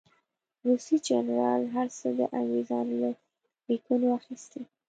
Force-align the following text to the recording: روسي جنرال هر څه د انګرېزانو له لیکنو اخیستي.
روسي 0.65 0.95
جنرال 1.07 1.61
هر 1.75 1.87
څه 1.97 2.07
د 2.19 2.21
انګرېزانو 2.37 2.95
له 3.03 3.11
لیکنو 3.67 4.07
اخیستي. 4.19 4.61